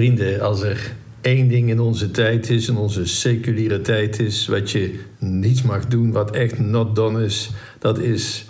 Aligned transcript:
Vrienden, 0.00 0.40
als 0.40 0.62
er 0.62 0.92
één 1.20 1.48
ding 1.48 1.68
in 1.68 1.80
onze 1.80 2.10
tijd 2.10 2.50
is, 2.50 2.68
in 2.68 2.76
onze 2.76 3.06
seculiere 3.06 3.80
tijd 3.80 4.18
is, 4.20 4.46
wat 4.46 4.70
je 4.70 5.00
niet 5.18 5.64
mag 5.64 5.86
doen, 5.86 6.12
wat 6.12 6.30
echt 6.30 6.58
not 6.58 6.96
done 6.96 7.24
is, 7.24 7.50
dat 7.78 7.98
is 7.98 8.46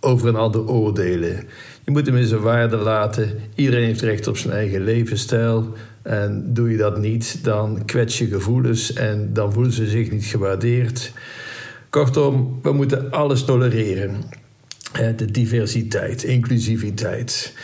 over 0.00 0.28
een 0.28 0.36
ander 0.36 0.68
oordelen. 0.68 1.44
Je 1.84 1.90
moet 1.90 2.06
hem 2.06 2.16
in 2.16 2.26
zijn 2.26 2.40
waarde 2.40 2.76
laten. 2.76 3.38
Iedereen 3.54 3.84
heeft 3.84 4.00
recht 4.00 4.26
op 4.26 4.36
zijn 4.36 4.52
eigen 4.52 4.84
levensstijl. 4.84 5.72
En 6.02 6.54
doe 6.54 6.70
je 6.70 6.76
dat 6.76 6.98
niet, 6.98 7.44
dan 7.44 7.84
kwets 7.84 8.18
je 8.18 8.26
gevoelens 8.26 8.92
en 8.92 9.30
dan 9.32 9.52
voelen 9.52 9.72
ze 9.72 9.86
zich 9.86 10.10
niet 10.10 10.24
gewaardeerd. 10.24 11.12
Kortom, 11.90 12.58
we 12.62 12.72
moeten 12.72 13.10
alles 13.10 13.44
tolereren. 13.44 14.24
De 15.16 15.30
diversiteit, 15.30 16.22
inclusiviteit. 16.22 17.54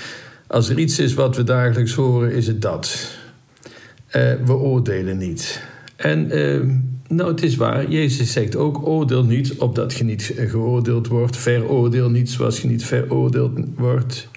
Als 0.51 0.69
er 0.69 0.79
iets 0.79 0.98
is 0.98 1.14
wat 1.14 1.37
we 1.37 1.43
dagelijks 1.43 1.95
horen, 1.95 2.33
is 2.33 2.46
het 2.46 2.62
dat. 2.62 3.11
Uh, 4.16 4.33
we 4.45 4.53
oordelen 4.53 5.19
niet. 5.19 5.62
En 5.97 6.37
uh, 6.37 6.61
nou, 7.09 7.30
het 7.30 7.42
is 7.42 7.56
waar. 7.56 7.91
Jezus 7.91 8.33
zegt 8.33 8.56
ook: 8.56 8.87
oordeel 8.87 9.25
niet 9.25 9.55
opdat 9.55 9.92
je 9.92 10.05
niet 10.05 10.34
geoordeeld 10.37 11.06
wordt. 11.06 11.37
Veroordeel 11.37 12.11
niet 12.11 12.30
zoals 12.30 12.61
je 12.61 12.69
niet 12.69 12.84
veroordeeld 12.84 13.59
wordt. 13.77 14.28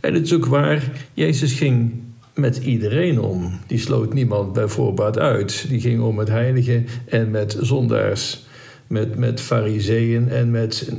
En 0.00 0.14
het 0.14 0.24
is 0.24 0.34
ook 0.34 0.46
waar. 0.46 0.92
Jezus 1.12 1.52
ging 1.52 1.92
met 2.34 2.56
iedereen 2.56 3.20
om. 3.20 3.60
Die 3.66 3.78
sloot 3.78 4.14
niemand 4.14 4.52
bij 4.52 4.68
voorbaat 4.68 5.18
uit. 5.18 5.66
Die 5.68 5.80
ging 5.80 6.00
om 6.02 6.14
met 6.14 6.28
heiligen 6.28 6.86
en 7.08 7.30
met 7.30 7.56
zondaars. 7.60 8.44
Met, 8.86 9.16
met 9.16 9.40
fariseeën 9.40 10.28
en 10.28 10.50
met, 10.50 10.92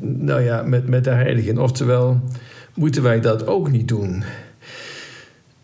nou 0.00 0.42
ja, 0.42 0.62
met, 0.62 0.88
met 0.88 1.04
de 1.04 1.10
heiligen. 1.10 1.58
Oftewel, 1.58 2.20
moeten 2.78 3.02
wij 3.02 3.20
dat 3.20 3.46
ook 3.46 3.70
niet 3.70 3.88
doen? 3.88 4.22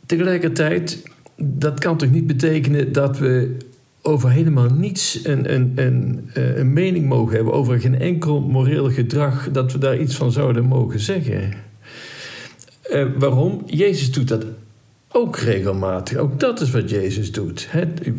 Tegelijkertijd, 0.06 1.02
dat 1.37 1.80
kan 1.80 1.96
toch 1.96 2.10
niet 2.10 2.27
betekenen 2.27 2.92
dat 2.92 3.18
we 3.18 3.56
over 4.02 4.30
helemaal 4.30 4.68
niets 4.68 5.20
een, 5.24 5.54
een, 5.54 5.73
een, 5.74 6.30
eh, 6.35 6.57
een 6.57 6.73
mening 6.73 7.09
mogen 7.09 7.35
hebben, 7.35 7.54
over 7.54 7.80
geen 7.80 8.01
enkel 8.01 8.40
moreel 8.40 8.90
gedrag, 8.90 9.51
dat 9.51 9.73
we 9.73 9.79
daar 9.79 9.98
iets 9.98 10.15
van 10.15 10.32
zouden 10.32 10.65
mogen 10.65 11.01
zeggen. 11.01 11.52
Uh, 12.90 13.07
waarom? 13.18 13.62
Jezus 13.66 14.12
doet 14.12 14.29
dat 14.29 14.45
ook 15.12 15.37
regelmatig. 15.37 16.16
Ook 16.16 16.40
dat 16.40 16.60
is 16.60 16.70
wat 16.70 16.90
Jezus 16.90 17.32
doet. 17.32 17.68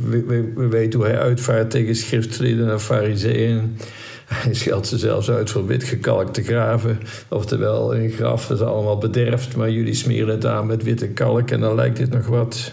we, 0.10 0.24
we, 0.26 0.52
we, 0.56 0.68
weten 0.68 1.00
hoe 1.00 1.08
hij 1.08 1.20
uitvaart 1.20 1.70
tegen 1.70 1.96
schriftlieden 1.96 2.70
en 2.70 2.82
fariseeën. 2.82 3.78
Hij 4.44 4.54
scheldt 4.54 4.88
ze 4.88 4.98
zelfs 4.98 5.30
uit 5.30 5.50
voor 5.50 5.66
witgekalkte 5.66 6.44
graven. 6.44 7.00
Oftewel, 7.30 7.96
een 7.96 8.10
graf 8.10 8.50
is 8.50 8.62
allemaal 8.62 8.98
bederfd, 8.98 9.56
maar 9.56 9.72
jullie 9.72 9.94
smeren 9.94 10.36
het 10.36 10.46
aan 10.46 10.66
met 10.66 10.84
witte 10.84 11.08
kalk 11.08 11.52
en 11.52 11.60
dan 11.60 11.76
lijkt 11.76 11.98
het 11.98 12.14
nog 12.14 12.28
wat. 12.28 12.72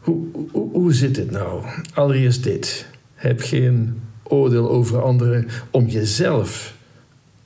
Hoe, 0.00 0.26
hoe, 0.52 0.70
hoe 0.72 0.92
zit 0.92 1.16
het 1.16 1.30
nou? 1.30 1.64
Allereerst 1.94 2.44
dit. 2.44 2.86
Heb 3.14 3.40
geen 3.40 4.00
oordeel 4.22 4.70
over 4.70 5.02
anderen 5.02 5.48
om 5.70 5.86
jezelf 5.86 6.74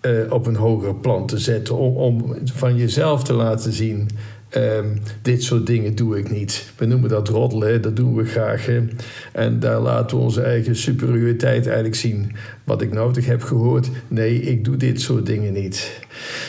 uh, 0.03 0.33
op 0.33 0.47
een 0.47 0.57
hoger 0.57 0.95
plan 0.95 1.27
te 1.27 1.39
zetten. 1.39 1.77
Om, 1.77 1.97
om 1.97 2.37
van 2.45 2.77
jezelf 2.77 3.25
te 3.25 3.33
laten 3.33 3.73
zien 3.73 4.09
Um, 4.55 4.99
dit 5.23 5.43
soort 5.43 5.67
dingen 5.67 5.95
doe 5.95 6.19
ik 6.19 6.31
niet. 6.31 6.73
We 6.77 6.87
noemen 6.87 7.09
dat 7.09 7.29
roddelen, 7.29 7.83
dat 7.83 7.97
doen 7.97 8.15
we 8.15 8.25
graag. 8.25 8.67
Hè? 8.67 8.85
En 9.33 9.61
daar 9.61 9.81
laten 9.81 10.17
we 10.17 10.23
onze 10.23 10.43
eigen 10.43 10.77
superioriteit 10.77 11.67
eigenlijk 11.67 11.95
zien. 11.95 12.33
Wat 12.65 12.83
ik 12.83 12.93
nodig 12.93 13.27
heb 13.27 13.43
gehoord, 13.43 13.89
nee, 14.09 14.41
ik 14.41 14.65
doe 14.65 14.77
dit 14.77 15.01
soort 15.01 15.27
dingen 15.27 15.53
niet. 15.53 16.01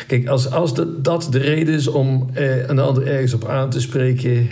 Kijk, 0.08 0.28
als, 0.28 0.52
als 0.52 0.73
dat 1.02 1.28
de 1.31 1.40
reden 1.40 1.73
is 1.73 1.88
om 1.88 2.30
eh, 2.34 2.68
een 2.68 2.80
ander 2.80 3.08
ergens 3.08 3.34
op 3.34 3.45
aan 3.45 3.70
te 3.70 3.81
spreken, 3.81 4.50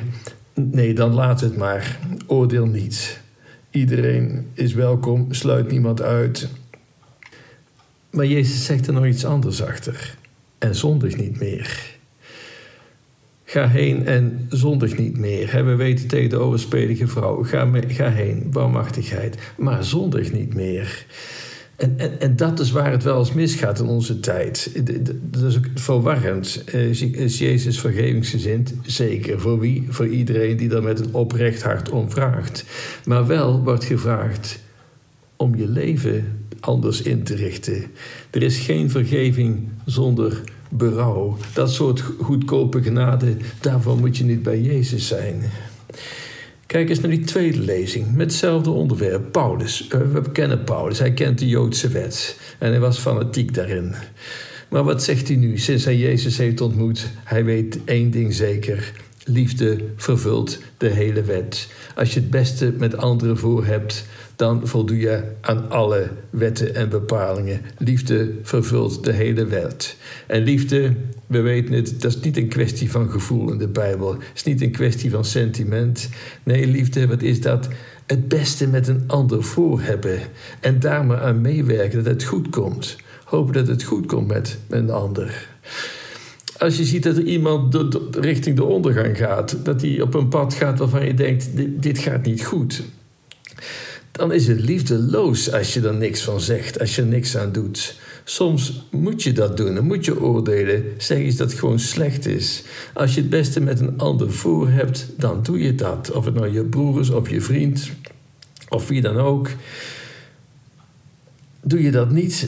nee, 0.54 0.94
dan 0.94 1.14
laat 1.14 1.42
het 1.42 1.58
maar. 1.58 2.00
Oordeel 2.28 2.66
niet. 2.66 3.22
Iedereen 3.70 4.48
is 4.54 4.74
welkom, 4.74 5.34
sluit 5.34 5.72
niemand 5.72 6.02
uit. 6.02 6.50
Maar 8.10 8.26
Jezus 8.26 8.66
zegt 8.66 8.88
er 8.88 8.94
nog 8.94 9.06
iets 9.06 9.26
anders 9.26 9.64
achter. 9.64 10.16
En 10.58 10.76
zondig 10.76 11.18
niet 11.18 11.40
meer. 11.40 11.95
Ga 13.56 13.68
heen 13.68 14.06
en 14.06 14.46
zondig 14.50 14.98
niet 14.98 15.18
meer. 15.18 15.66
We 15.66 15.76
weten 15.76 16.08
tegen 16.08 16.30
de 16.30 16.38
overspelige 16.38 17.08
vrouw: 17.08 17.44
ga, 17.44 17.70
ga 17.88 18.10
heen, 18.10 18.48
barmachtigheid, 18.52 19.38
maar 19.58 19.84
zondig 19.84 20.34
niet 20.34 20.54
meer. 20.54 21.06
En, 21.76 21.94
en, 21.98 22.20
en 22.20 22.36
dat 22.36 22.60
is 22.60 22.72
waar 22.72 22.92
het 22.92 23.04
wel 23.04 23.20
eens 23.20 23.34
misgaat 23.34 23.80
in 23.80 23.86
onze 23.86 24.20
tijd. 24.20 24.84
Dat 25.22 25.44
is 25.44 25.58
ook 25.58 25.68
verwarrend. 25.76 26.64
Is 27.12 27.38
Jezus 27.38 27.80
vergevingsgezind? 27.80 28.74
Zeker. 28.82 29.40
Voor 29.40 29.60
wie? 29.60 29.86
Voor 29.90 30.08
iedereen 30.08 30.58
die 30.58 30.70
daar 30.70 30.84
met 30.84 31.00
een 31.00 31.14
oprecht 31.14 31.64
hart 31.64 31.90
om 31.90 32.12
vraagt. 32.12 32.66
Maar 33.06 33.28
wel 33.28 33.64
wordt 33.64 33.84
gevraagd 33.84 34.60
om 35.36 35.56
je 35.56 35.68
leven 35.68 36.40
anders 36.60 37.02
in 37.02 37.24
te 37.24 37.36
richten. 37.36 37.84
Er 38.30 38.44
is 38.44 38.58
geen 38.58 38.90
vergeving 38.90 39.70
zonder 39.86 40.42
berouw. 40.78 41.38
Dat 41.54 41.72
soort 41.72 42.02
goedkope 42.02 42.82
genade, 42.82 43.38
daarvoor 43.62 43.98
moet 43.98 44.18
je 44.18 44.24
niet 44.24 44.44
bij 44.44 44.62
Jezus 44.62 45.08
zijn. 45.08 45.44
Kijk 46.66 46.90
eens 46.90 47.00
naar 47.00 47.12
die 47.12 47.24
tweede 47.24 47.60
lezing 47.60 48.16
met 48.16 48.26
hetzelfde 48.26 48.70
onderwerp. 48.70 49.32
Paulus. 49.32 49.88
Eh, 49.88 50.00
we 50.00 50.32
kennen 50.32 50.64
Paulus, 50.64 51.00
hij 51.00 51.14
kent 51.14 51.40
de 51.40 51.48
Joodse 51.48 51.88
wet 51.88 52.40
en 52.60 52.70
hij 52.70 52.80
was 52.80 52.98
fanatiek 52.98 53.54
daarin. 53.54 53.96
Maar 54.70 54.84
wat 54.84 55.04
zegt 55.04 55.28
hij 55.28 55.38
nu 55.38 55.58
sinds 55.58 55.86
hij 55.86 55.98
Jezus 55.98 56.38
heeft 56.38 56.62
ontmoet? 56.62 57.08
Hij 57.24 57.46
weet 57.46 57.80
één 57.86 58.12
ding 58.12 58.34
zeker. 58.34 58.92
Liefde 59.24 59.78
vervult 59.96 60.60
de 60.78 60.90
hele 60.90 61.24
wet. 61.24 61.68
Als 61.96 62.14
je 62.14 62.20
het 62.20 62.30
beste 62.30 62.74
met 62.78 62.98
anderen 62.98 63.38
voor 63.38 63.66
hebt, 63.66 64.06
dan 64.36 64.68
voldoe 64.68 64.98
je 64.98 65.24
aan 65.42 65.70
alle 65.70 66.10
wetten 66.30 66.76
en 66.76 66.90
bepalingen. 66.90 67.62
Liefde 67.78 68.32
vervult 68.42 69.04
de 69.04 69.12
hele 69.12 69.46
wet. 69.46 69.98
En 70.28 70.44
liefde, 70.44 70.94
we 71.28 71.42
weten 71.42 71.74
het, 71.74 72.02
dat 72.02 72.16
is 72.16 72.20
niet 72.20 72.38
een 72.38 72.48
kwestie 72.48 72.92
van 72.92 73.10
gevoel 73.10 73.52
in 73.52 73.58
de 73.58 73.68
Bijbel. 73.68 74.12
Het 74.12 74.22
is 74.34 74.44
niet 74.44 74.62
een 74.62 74.72
kwestie 74.72 75.12
van 75.12 75.26
sentiment. 75.26 76.10
Nee, 76.44 76.68
liefde, 76.68 77.08
wat 77.08 77.22
is 77.22 77.42
dat? 77.42 77.68
Het 78.06 78.28
beste 78.28 78.68
met 78.68 78.88
een 78.88 79.04
ander 79.08 79.44
voor 79.44 79.82
hebben. 79.82 80.20
En 80.60 80.80
daar 80.80 81.06
maar 81.06 81.22
aan 81.22 81.42
meewerken 81.42 82.04
dat 82.04 82.14
het 82.14 82.24
goed 82.24 82.50
komt. 82.50 82.96
Hopen 83.24 83.54
dat 83.54 83.68
het 83.68 83.84
goed 83.84 84.06
komt 84.06 84.28
met 84.28 84.58
een 84.70 84.90
ander 84.90 85.54
als 86.58 86.78
je 86.78 86.86
ziet 86.86 87.04
dat 87.04 87.18
er 87.18 87.24
iemand 87.24 87.76
richting 88.12 88.56
de 88.56 88.64
ondergang 88.64 89.18
gaat, 89.18 89.66
dat 89.66 89.82
hij 89.82 90.02
op 90.02 90.14
een 90.14 90.28
pad 90.28 90.54
gaat 90.54 90.80
waarvan 90.80 91.06
je 91.06 91.14
denkt: 91.14 91.50
dit 91.82 92.00
gaat 92.00 92.26
niet 92.26 92.46
goed 92.46 92.84
dan 94.16 94.34
is 94.34 94.48
het 94.48 94.60
liefdeloos 94.60 95.52
als 95.52 95.74
je 95.74 95.82
er 95.82 95.94
niks 95.94 96.22
van 96.22 96.42
zegt, 96.42 96.80
als 96.80 96.96
je 96.96 97.02
er 97.02 97.08
niks 97.08 97.38
aan 97.38 97.52
doet. 97.52 98.00
Soms 98.24 98.88
moet 98.92 99.24
je 99.24 99.32
dat 99.32 99.58
doen, 99.58 99.76
dan 99.76 99.86
moet 99.86 100.06
je 100.06 100.22
oordelen, 100.22 100.84
zeg 100.98 101.18
eens 101.18 101.36
dat 101.36 101.54
gewoon 101.54 101.80
slecht 101.80 102.26
is. 102.26 102.64
Als 102.94 103.16
je 103.16 103.22
het 103.22 103.30
beste 103.30 103.62
met 103.62 103.80
een 103.80 103.98
ander 103.98 104.32
voor 104.32 104.70
hebt, 104.70 105.08
dan 105.18 105.44
doe 105.44 105.60
je 105.60 105.76
dat. 105.76 106.12
Of 106.12 106.26
het 106.26 106.34
nou 106.34 106.54
je 106.54 106.64
broer 106.64 107.00
is 107.00 107.10
of 107.10 107.30
je 107.30 107.42
vriend, 107.42 107.92
of 108.70 108.88
wie 108.88 109.02
dan 109.02 109.18
ook. 109.18 109.50
Doe 111.62 111.82
je 111.82 111.92
dat 111.92 112.12
niet, 112.12 112.48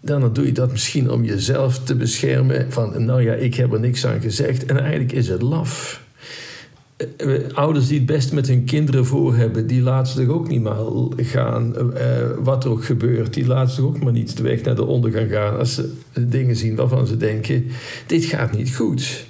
dan 0.00 0.32
doe 0.32 0.46
je 0.46 0.52
dat 0.52 0.70
misschien 0.70 1.10
om 1.10 1.24
jezelf 1.24 1.78
te 1.78 1.94
beschermen. 1.94 2.72
Van, 2.72 3.04
nou 3.04 3.22
ja, 3.22 3.32
ik 3.32 3.54
heb 3.54 3.72
er 3.72 3.80
niks 3.80 4.06
aan 4.06 4.20
gezegd. 4.20 4.64
En 4.64 4.80
eigenlijk 4.80 5.12
is 5.12 5.28
het 5.28 5.42
laf. 5.42 6.02
Eh, 7.16 7.34
eh, 7.34 7.52
ouders 7.52 7.86
die 7.86 7.96
het 7.96 8.06
best 8.06 8.32
met 8.32 8.48
hun 8.48 8.64
kinderen 8.64 9.06
voor 9.06 9.36
hebben, 9.36 9.66
die 9.66 9.82
laten 9.82 10.12
zich 10.12 10.28
ook 10.28 10.48
niet 10.48 10.62
maar 10.62 10.76
gaan. 11.16 11.74
Uh, 11.76 11.90
wat 12.38 12.64
er 12.64 12.70
ook 12.70 12.84
gebeurt, 12.84 13.34
die 13.34 13.46
laten 13.46 13.74
zich 13.74 13.84
ook 13.84 14.02
maar 14.02 14.12
niet 14.12 14.36
de 14.36 14.42
weg 14.42 14.62
naar 14.62 14.74
de 14.74 14.84
ondergang 14.84 15.30
gaan 15.30 15.58
als 15.58 15.74
ze 15.74 15.92
dingen 16.28 16.56
zien 16.56 16.76
waarvan 16.76 17.06
ze 17.06 17.16
denken: 17.16 17.66
dit 18.06 18.24
gaat 18.24 18.56
niet 18.56 18.74
goed. 18.74 19.26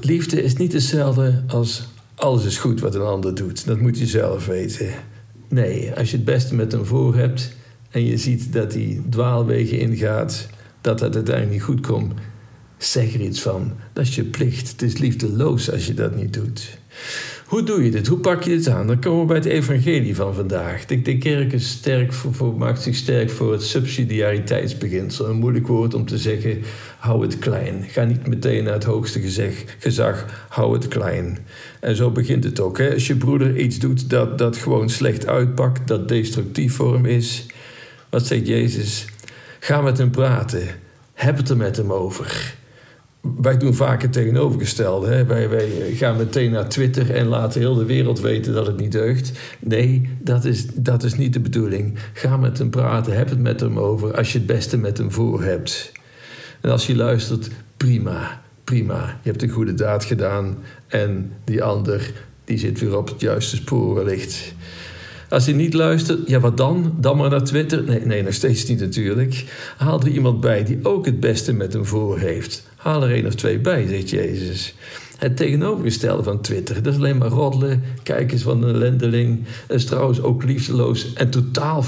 Liefde 0.00 0.42
is 0.42 0.56
niet 0.56 0.72
hetzelfde 0.72 1.42
als 1.46 1.88
alles 2.14 2.44
is 2.44 2.58
goed 2.58 2.80
wat 2.80 2.94
een 2.94 3.00
ander 3.00 3.34
doet. 3.34 3.66
Dat 3.66 3.80
moet 3.80 3.98
je 3.98 4.06
zelf 4.06 4.46
weten. 4.46 4.88
Nee, 5.48 5.92
als 5.92 6.10
je 6.10 6.16
het 6.16 6.24
beste 6.24 6.54
met 6.54 6.72
hem 6.72 6.84
voor 6.84 7.14
hebt 7.16 7.52
en 7.90 8.04
je 8.04 8.16
ziet 8.16 8.52
dat 8.52 8.72
hij 8.72 9.02
dwaalwegen 9.10 9.78
ingaat, 9.78 10.48
dat 10.80 11.00
het 11.00 11.14
uiteindelijk 11.14 11.54
niet 11.54 11.62
goed 11.62 11.86
komt, 11.86 12.12
Zeg 12.78 13.14
er 13.14 13.20
iets 13.20 13.42
van. 13.42 13.72
Dat 13.92 14.04
is 14.04 14.14
je 14.14 14.24
plicht. 14.24 14.70
Het 14.70 14.82
is 14.82 14.98
liefdeloos 14.98 15.70
als 15.70 15.86
je 15.86 15.94
dat 15.94 16.16
niet 16.16 16.32
doet. 16.32 16.78
Hoe 17.44 17.62
doe 17.62 17.84
je 17.84 17.90
dit? 17.90 18.06
Hoe 18.06 18.18
pak 18.18 18.42
je 18.42 18.50
dit 18.50 18.68
aan? 18.68 18.86
Dan 18.86 19.00
komen 19.00 19.20
we 19.20 19.26
bij 19.26 19.36
het 19.36 19.44
evangelie 19.44 20.16
van 20.16 20.34
vandaag. 20.34 20.84
De, 20.84 21.02
de 21.02 21.18
kerk 21.18 21.52
is 21.52 21.68
sterk 21.68 22.12
voor, 22.12 22.54
maakt 22.56 22.82
zich 22.82 22.94
sterk 22.94 23.30
voor 23.30 23.52
het 23.52 23.62
subsidiariteitsbeginsel. 23.62 25.28
Een 25.28 25.36
moeilijk 25.36 25.66
woord 25.66 25.94
om 25.94 26.06
te 26.06 26.18
zeggen, 26.18 26.62
hou 26.98 27.22
het 27.22 27.38
klein. 27.38 27.84
Ga 27.88 28.04
niet 28.04 28.26
meteen 28.26 28.64
naar 28.64 28.72
het 28.72 28.84
hoogste 28.84 29.20
gezag, 29.78 30.24
hou 30.48 30.74
het 30.74 30.88
klein. 30.88 31.38
En 31.80 31.96
zo 31.96 32.10
begint 32.10 32.44
het 32.44 32.60
ook. 32.60 32.78
Hè? 32.78 32.92
Als 32.92 33.06
je 33.06 33.16
broeder 33.16 33.56
iets 33.56 33.78
doet 33.78 34.10
dat, 34.10 34.38
dat 34.38 34.56
gewoon 34.56 34.88
slecht 34.88 35.26
uitpakt, 35.26 35.88
dat 35.88 36.08
destructief 36.08 36.74
voor 36.74 36.94
hem 36.94 37.06
is. 37.06 37.46
Wat 38.10 38.26
zegt 38.26 38.46
Jezus? 38.46 39.04
Ga 39.60 39.80
met 39.80 39.98
hem 39.98 40.10
praten. 40.10 40.66
Heb 41.12 41.36
het 41.36 41.48
er 41.48 41.56
met 41.56 41.76
hem 41.76 41.92
over. 41.92 42.54
Wij 43.36 43.56
doen 43.58 43.74
vaak 43.74 44.02
het 44.02 44.12
tegenovergestelde. 44.12 45.06
Hè? 45.06 45.24
Wij, 45.26 45.68
gaan 45.94 46.16
meteen 46.16 46.50
naar 46.50 46.68
Twitter 46.68 47.10
en 47.10 47.26
laten 47.26 47.60
heel 47.60 47.74
de 47.74 47.84
wereld 47.84 48.20
weten 48.20 48.54
dat 48.54 48.66
het 48.66 48.76
niet 48.76 48.92
deugt. 48.92 49.32
Nee, 49.58 50.08
dat 50.20 50.44
is, 50.44 50.66
dat 50.74 51.02
is 51.02 51.14
niet 51.14 51.32
de 51.32 51.40
bedoeling. 51.40 51.98
Ga 52.12 52.36
met 52.36 52.58
hem 52.58 52.70
praten, 52.70 53.16
heb 53.16 53.28
het 53.28 53.38
met 53.38 53.60
hem 53.60 53.78
over 53.78 54.16
als 54.16 54.32
je 54.32 54.38
het 54.38 54.46
beste 54.46 54.78
met 54.78 54.98
hem 54.98 55.12
voor 55.12 55.42
hebt. 55.42 55.92
En 56.60 56.70
als 56.70 56.86
hij 56.86 56.96
luistert, 56.96 57.50
prima, 57.76 58.42
prima. 58.64 59.18
Je 59.22 59.30
hebt 59.30 59.42
een 59.42 59.48
goede 59.48 59.74
daad 59.74 60.04
gedaan 60.04 60.58
en 60.86 61.32
die 61.44 61.62
ander 61.62 62.12
die 62.44 62.58
zit 62.58 62.80
weer 62.80 62.96
op 62.96 63.08
het 63.08 63.20
juiste 63.20 63.56
spoor 63.56 63.94
wellicht. 63.94 64.54
Als 65.34 65.46
hij 65.46 65.54
niet 65.54 65.74
luistert, 65.74 66.28
ja 66.28 66.40
wat 66.40 66.56
dan? 66.56 66.94
Dan 67.00 67.16
maar 67.16 67.30
naar 67.30 67.44
Twitter? 67.44 67.84
Nee, 67.84 68.00
nee, 68.00 68.22
nog 68.22 68.32
steeds 68.32 68.66
niet 68.66 68.80
natuurlijk. 68.80 69.44
Haal 69.76 70.00
er 70.00 70.08
iemand 70.08 70.40
bij 70.40 70.64
die 70.64 70.78
ook 70.82 71.06
het 71.06 71.20
beste 71.20 71.52
met 71.52 71.72
hem 71.72 71.86
voor 71.86 72.18
heeft. 72.18 72.68
Haal 72.76 73.02
er 73.02 73.10
één 73.10 73.26
of 73.26 73.34
twee 73.34 73.58
bij, 73.58 73.86
zegt 73.86 74.10
Jezus. 74.10 74.74
Het 75.18 75.36
tegenovergestelde 75.36 76.22
van 76.22 76.40
Twitter, 76.40 76.82
dat 76.82 76.92
is 76.92 76.98
alleen 76.98 77.18
maar 77.18 77.28
roddelen, 77.28 77.82
kijkers 78.02 78.42
van 78.42 78.62
een 78.62 78.74
ellendeling. 78.74 79.44
Dat 79.66 79.76
is 79.76 79.84
trouwens 79.84 80.22
ook 80.22 80.44
liefdeloos 80.44 81.12
en 81.12 81.30
totaal 81.30 81.84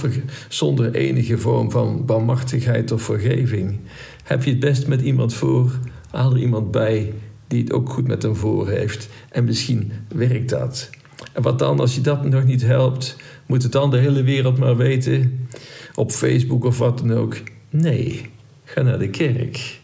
zonder 0.48 0.94
enige 0.94 1.38
vorm 1.38 1.70
van 1.70 2.04
barmachtigheid 2.06 2.92
of 2.92 3.02
vergeving. 3.02 3.78
Heb 4.24 4.44
je 4.44 4.50
het 4.50 4.60
best 4.60 4.86
met 4.86 5.00
iemand 5.00 5.34
voor, 5.34 5.70
haal 6.10 6.30
er 6.30 6.38
iemand 6.38 6.70
bij 6.70 7.12
die 7.46 7.60
het 7.60 7.72
ook 7.72 7.88
goed 7.88 8.06
met 8.06 8.22
hem 8.22 8.36
voor 8.36 8.68
heeft. 8.68 9.08
En 9.30 9.44
misschien 9.44 9.92
werkt 10.08 10.48
dat. 10.48 10.90
En 11.32 11.42
wat 11.42 11.58
dan 11.58 11.80
als 11.80 11.94
je 11.94 12.00
dat 12.00 12.24
nog 12.24 12.44
niet 12.44 12.62
helpt? 12.62 13.16
Moet 13.46 13.62
het 13.62 13.72
dan 13.72 13.90
de 13.90 13.98
hele 13.98 14.22
wereld 14.22 14.58
maar 14.58 14.76
weten? 14.76 15.48
Op 15.94 16.10
Facebook 16.10 16.64
of 16.64 16.78
wat 16.78 16.98
dan 16.98 17.12
ook? 17.12 17.36
Nee, 17.70 18.30
ga 18.64 18.82
naar 18.82 18.98
de 18.98 19.10
kerk. 19.10 19.80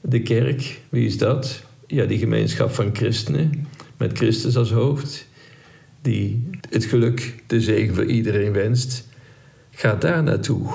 De 0.00 0.22
kerk, 0.22 0.80
wie 0.88 1.06
is 1.06 1.18
dat? 1.18 1.64
Ja, 1.86 2.04
die 2.04 2.18
gemeenschap 2.18 2.74
van 2.74 2.90
christenen 2.92 3.66
met 3.96 4.16
Christus 4.16 4.56
als 4.56 4.70
hoofd, 4.70 5.26
die 6.02 6.48
het 6.70 6.84
geluk, 6.84 7.34
de 7.46 7.60
zegen 7.60 7.94
voor 7.94 8.04
iedereen 8.04 8.52
wenst. 8.52 9.08
Ga 9.70 9.94
daar 9.94 10.22
naartoe. 10.22 10.68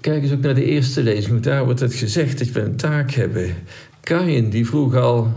Kijk 0.00 0.22
eens 0.22 0.32
ook 0.32 0.40
naar 0.40 0.54
de 0.54 0.64
eerste 0.64 1.02
lezing. 1.02 1.40
Daar 1.40 1.64
wordt 1.64 1.80
het 1.80 1.94
gezegd 1.94 2.38
dat 2.38 2.48
we 2.48 2.60
een 2.60 2.76
taak 2.76 3.10
hebben. 3.10 3.54
Kain 4.00 4.50
die 4.50 4.66
vroeg 4.66 4.94
al: 4.94 5.32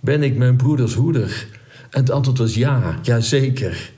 Ben 0.00 0.22
ik 0.22 0.36
mijn 0.36 0.56
broeders 0.56 0.94
hoeder? 0.94 1.46
En 1.90 2.00
het 2.00 2.10
antwoord 2.10 2.38
was 2.38 2.54
ja, 2.54 2.98
ja 3.02 3.20
zeker. 3.20 3.92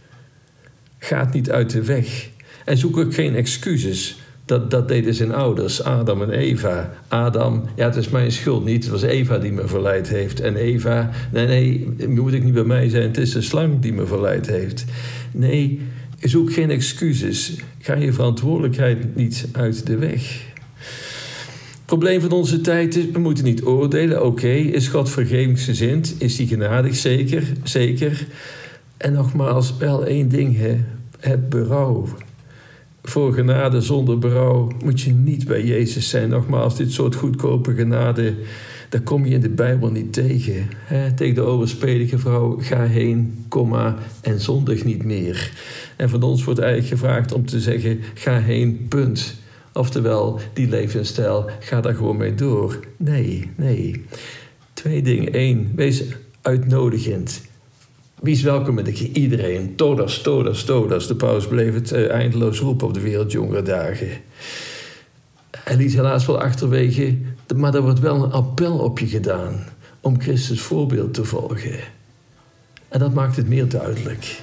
Gaat 1.06 1.32
niet 1.32 1.50
uit 1.50 1.70
de 1.70 1.82
weg. 1.82 2.28
En 2.64 2.76
zoek 2.76 2.96
ook 2.96 3.14
geen 3.14 3.34
excuses. 3.34 4.18
Dat, 4.44 4.70
dat 4.70 4.88
deden 4.88 5.14
zijn 5.14 5.34
ouders, 5.34 5.82
Adam 5.82 6.22
en 6.22 6.30
Eva. 6.30 6.92
Adam, 7.08 7.64
ja, 7.76 7.84
het 7.84 7.96
is 7.96 8.08
mijn 8.08 8.32
schuld 8.32 8.64
niet. 8.64 8.82
Het 8.82 8.92
was 8.92 9.02
Eva 9.02 9.38
die 9.38 9.52
me 9.52 9.68
verleid 9.68 10.08
heeft. 10.08 10.40
En 10.40 10.56
Eva, 10.56 11.10
nee, 11.32 11.46
nee, 11.46 12.08
moet 12.08 12.32
ik 12.32 12.44
niet 12.44 12.54
bij 12.54 12.64
mij 12.64 12.88
zijn. 12.88 13.02
Het 13.02 13.16
is 13.16 13.32
de 13.32 13.40
slang 13.40 13.80
die 13.80 13.92
me 13.92 14.06
verleid 14.06 14.46
heeft. 14.46 14.84
Nee, 15.32 15.80
zoek 16.20 16.52
geen 16.52 16.70
excuses. 16.70 17.56
Ga 17.78 17.94
je 17.94 18.12
verantwoordelijkheid 18.12 19.16
niet 19.16 19.48
uit 19.52 19.86
de 19.86 19.96
weg. 19.96 20.44
Het 20.74 21.84
probleem 21.84 22.20
van 22.20 22.30
onze 22.30 22.60
tijd 22.60 22.96
is, 22.96 23.04
we 23.12 23.18
moeten 23.18 23.44
niet 23.44 23.64
oordelen. 23.64 24.24
Oké, 24.24 24.52
is 24.52 24.88
God 24.88 25.10
vergevingsgezind? 25.10 26.14
Is 26.18 26.38
hij 26.38 26.46
genadig? 26.46 26.96
Zeker, 26.96 27.42
zeker. 27.62 28.26
En 28.96 29.12
nogmaals, 29.12 29.76
wel 29.78 30.06
één 30.06 30.28
ding, 30.28 30.56
hè. 30.56 30.76
Het 31.18 31.48
berouw. 31.48 32.08
Voor 33.02 33.32
genade 33.32 33.80
zonder 33.80 34.18
berouw 34.18 34.70
moet 34.84 35.00
je 35.00 35.12
niet 35.12 35.46
bij 35.46 35.64
Jezus 35.64 36.08
zijn. 36.08 36.28
Nogmaals, 36.28 36.76
dit 36.76 36.92
soort 36.92 37.14
goedkope 37.14 37.74
genade, 37.74 38.34
daar 38.88 39.00
kom 39.00 39.24
je 39.26 39.34
in 39.34 39.40
de 39.40 39.48
Bijbel 39.48 39.90
niet 39.90 40.12
tegen. 40.12 40.68
He, 40.76 41.14
tegen 41.14 41.34
de 41.34 41.40
overspelige 41.40 42.18
vrouw, 42.18 42.58
ga 42.60 42.84
heen, 42.84 43.44
komma, 43.48 43.96
en 44.20 44.40
zondig 44.40 44.84
niet 44.84 45.04
meer. 45.04 45.52
En 45.96 46.08
van 46.08 46.22
ons 46.22 46.44
wordt 46.44 46.60
eigenlijk 46.60 47.00
gevraagd 47.00 47.32
om 47.32 47.46
te 47.46 47.60
zeggen, 47.60 48.00
ga 48.14 48.38
heen, 48.38 48.86
punt. 48.88 49.34
Oftewel, 49.72 50.40
die 50.52 50.68
levensstijl, 50.68 51.50
ga 51.60 51.80
daar 51.80 51.94
gewoon 51.94 52.16
mee 52.16 52.34
door. 52.34 52.80
Nee, 52.96 53.50
nee. 53.56 54.04
Twee 54.72 55.02
dingen. 55.02 55.28
Eén, 55.40 55.72
wees 55.74 56.04
uitnodigend. 56.42 57.42
Wie 58.22 58.34
is 58.34 58.42
welkom 58.42 58.74
met 58.74 59.00
iedereen? 59.00 59.76
Todas, 59.76 60.22
todas, 60.22 60.64
todas. 60.64 61.06
De 61.06 61.14
paus 61.16 61.46
bleef 61.46 61.74
het 61.74 61.92
uh, 61.92 62.10
eindeloos 62.10 62.60
roepen 62.60 62.86
op 62.86 62.94
de 62.94 63.00
wereldjongere 63.00 63.62
dagen. 63.62 64.08
Hij 65.50 65.76
liet 65.76 65.94
helaas 65.94 66.26
wel 66.26 66.40
achterwege, 66.40 67.16
maar 67.56 67.74
er 67.74 67.82
wordt 67.82 68.00
wel 68.00 68.24
een 68.24 68.32
appel 68.32 68.78
op 68.78 68.98
je 68.98 69.06
gedaan 69.06 69.64
om 70.00 70.20
Christus 70.20 70.60
voorbeeld 70.60 71.14
te 71.14 71.24
volgen. 71.24 71.78
En 72.88 72.98
dat 72.98 73.14
maakt 73.14 73.36
het 73.36 73.48
meer 73.48 73.68
duidelijk. 73.68 74.40